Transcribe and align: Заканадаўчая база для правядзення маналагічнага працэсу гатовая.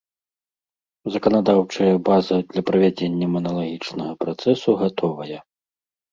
Заканадаўчая 1.15 1.89
база 2.07 2.35
для 2.53 2.63
правядзення 2.69 3.27
маналагічнага 3.33 4.11
працэсу 4.25 4.69
гатовая. 4.81 5.39